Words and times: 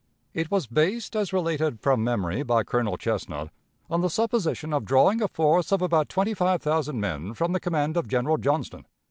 It 0.33 0.49
was 0.49 0.65
based, 0.65 1.15
as 1.15 1.31
related 1.31 1.79
from 1.79 2.03
memory 2.03 2.41
by 2.41 2.63
Colonel 2.63 2.97
Chesnut, 2.97 3.51
on 3.87 4.01
the 4.01 4.09
supposition 4.09 4.73
of 4.73 4.83
drawing 4.83 5.21
a 5.21 5.27
force 5.27 5.71
of 5.71 5.83
about 5.83 6.09
twenty 6.09 6.33
five 6.33 6.59
thousand 6.63 6.99
men 6.99 7.35
from 7.35 7.53
the 7.53 7.59
command 7.59 7.95
of 7.97 8.07
General 8.07 8.37
Johnston. 8.37 8.85